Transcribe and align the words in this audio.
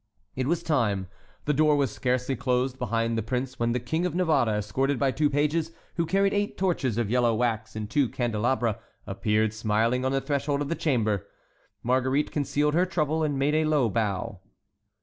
It 0.35 0.47
was 0.47 0.63
time. 0.63 1.09
The 1.45 1.53
door 1.53 1.75
was 1.75 1.91
scarcely 1.91 2.35
closed 2.35 2.79
behind 2.79 3.15
the 3.15 3.21
prince 3.21 3.59
when 3.59 3.71
the 3.71 3.79
King 3.79 4.07
of 4.07 4.15
Navarre, 4.15 4.57
escorted 4.57 4.97
by 4.97 5.11
two 5.11 5.29
pages, 5.29 5.73
who 5.95 6.07
carried 6.07 6.33
eight 6.33 6.57
torches 6.57 6.97
of 6.97 7.11
yellow 7.11 7.35
wax 7.35 7.75
in 7.75 7.85
two 7.85 8.09
candelabra, 8.09 8.79
appeared, 9.05 9.53
smiling, 9.53 10.03
on 10.03 10.11
the 10.11 10.19
threshold 10.19 10.63
of 10.63 10.69
the 10.69 10.73
chamber. 10.73 11.27
Marguerite 11.83 12.31
concealed 12.31 12.73
her 12.73 12.87
trouble, 12.87 13.21
and 13.21 13.37
made 13.37 13.53
a 13.53 13.65
low 13.65 13.89
bow. 13.89 14.39